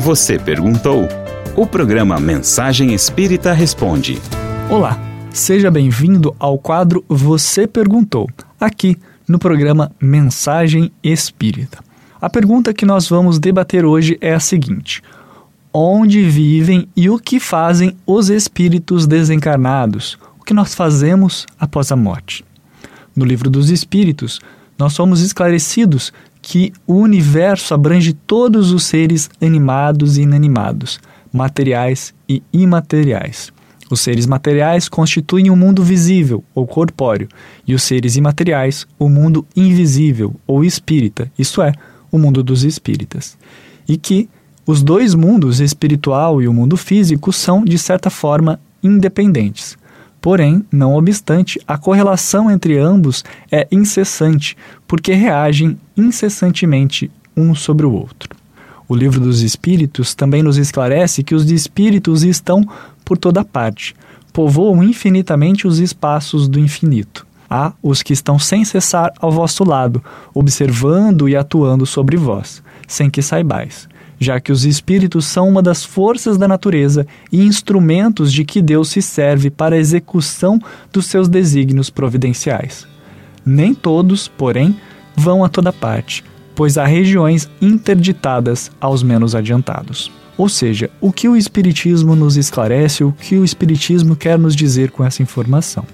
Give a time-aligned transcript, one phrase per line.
[0.00, 1.06] Você perguntou?
[1.54, 4.18] O programa Mensagem Espírita Responde.
[4.70, 4.98] Olá,
[5.30, 8.26] seja bem-vindo ao quadro Você Perguntou,
[8.58, 8.96] aqui
[9.28, 11.84] no programa Mensagem Espírita.
[12.18, 15.02] A pergunta que nós vamos debater hoje é a seguinte:
[15.70, 20.18] Onde vivem e o que fazem os espíritos desencarnados?
[20.40, 22.42] O que nós fazemos após a morte?
[23.14, 24.40] No livro dos Espíritos,
[24.78, 26.10] nós somos esclarecidos
[26.42, 30.98] que o universo abrange todos os seres animados e inanimados,
[31.32, 33.52] materiais e imateriais.
[33.90, 37.28] Os seres materiais constituem o um mundo visível ou corpóreo,
[37.66, 41.72] e os seres imateriais, o mundo invisível ou espírita, isto é,
[42.10, 43.36] o mundo dos espíritas.
[43.88, 44.28] E que
[44.64, 49.76] os dois mundos, espiritual e o mundo físico, são, de certa forma, independentes.
[50.20, 54.56] Porém, não obstante, a correlação entre ambos é incessante,
[54.86, 58.28] porque reagem incessantemente um sobre o outro.
[58.86, 62.68] O livro dos Espíritos também nos esclarece que os espíritos estão
[63.04, 63.94] por toda parte,
[64.32, 67.26] povoam infinitamente os espaços do infinito.
[67.48, 70.02] Há os que estão sem cessar ao vosso lado,
[70.34, 73.88] observando e atuando sobre vós, sem que saibais
[74.20, 78.90] já que os espíritos são uma das forças da natureza e instrumentos de que Deus
[78.90, 80.60] se serve para a execução
[80.92, 82.86] dos seus desígnios providenciais.
[83.44, 84.76] Nem todos, porém,
[85.16, 86.22] vão a toda parte,
[86.54, 90.12] pois há regiões interditadas aos menos adiantados.
[90.36, 94.90] Ou seja, o que o Espiritismo nos esclarece, o que o Espiritismo quer nos dizer
[94.90, 95.84] com essa informação?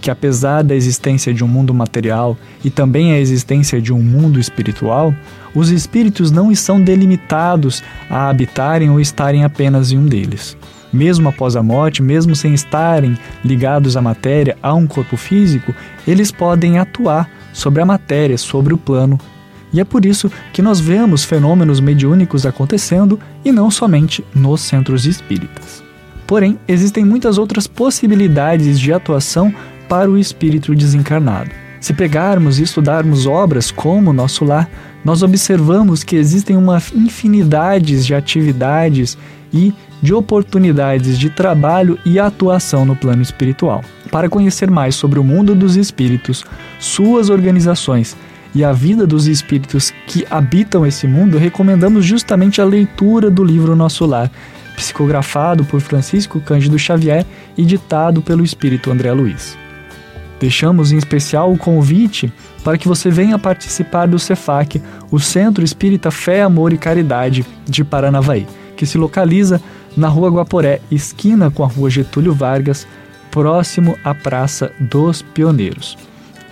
[0.00, 4.40] Que apesar da existência de um mundo material e também a existência de um mundo
[4.40, 5.14] espiritual,
[5.54, 10.56] os espíritos não estão delimitados a habitarem ou estarem apenas em um deles.
[10.92, 15.74] Mesmo após a morte, mesmo sem estarem ligados à matéria, a um corpo físico,
[16.06, 19.18] eles podem atuar sobre a matéria, sobre o plano.
[19.72, 25.06] E é por isso que nós vemos fenômenos mediúnicos acontecendo e não somente nos centros
[25.06, 25.82] espíritas.
[26.26, 29.52] Porém, existem muitas outras possibilidades de atuação
[29.90, 31.50] para o espírito desencarnado.
[31.80, 34.70] Se pegarmos e estudarmos obras como Nosso Lar,
[35.04, 39.18] nós observamos que existem uma infinidade de atividades
[39.52, 43.82] e de oportunidades de trabalho e atuação no plano espiritual.
[44.12, 46.44] Para conhecer mais sobre o mundo dos espíritos,
[46.78, 48.16] suas organizações
[48.54, 53.74] e a vida dos espíritos que habitam esse mundo, recomendamos justamente a leitura do livro
[53.74, 54.30] Nosso Lar,
[54.76, 57.26] psicografado por Francisco Cândido Xavier
[57.56, 59.58] e ditado pelo espírito André Luiz.
[60.40, 62.32] Deixamos em especial o convite
[62.64, 67.84] para que você venha participar do CEFAC, o Centro Espírita Fé, Amor e Caridade de
[67.84, 69.60] Paranavaí, que se localiza
[69.94, 72.86] na Rua Guaporé, esquina com a Rua Getúlio Vargas,
[73.30, 75.98] próximo à Praça dos Pioneiros.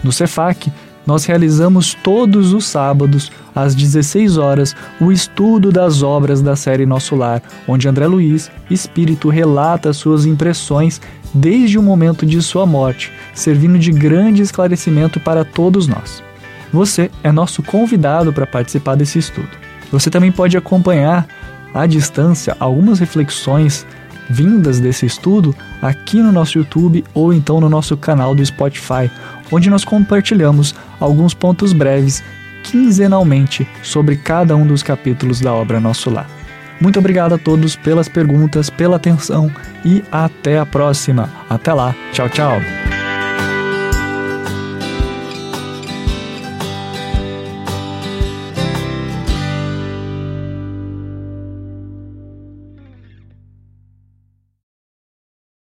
[0.05, 0.70] No CEFAC,
[1.08, 7.16] nós realizamos todos os sábados, às 16 horas, o estudo das obras da série Nosso
[7.16, 11.00] Lar, onde André Luiz, espírito, relata suas impressões
[11.32, 16.22] desde o momento de sua morte, servindo de grande esclarecimento para todos nós.
[16.74, 19.48] Você é nosso convidado para participar desse estudo.
[19.90, 21.26] Você também pode acompanhar
[21.72, 23.86] à distância algumas reflexões
[24.28, 29.10] vindas desse estudo aqui no nosso YouTube ou então no nosso canal do Spotify,
[29.50, 32.22] onde nós compartilhamos alguns pontos breves
[32.64, 36.28] quinzenalmente sobre cada um dos capítulos da obra Nosso Lar.
[36.81, 39.50] Muito obrigado a todos pelas perguntas, pela atenção
[39.84, 41.28] e até a próxima.
[41.48, 41.94] Até lá.
[42.12, 42.78] Tchau, tchau.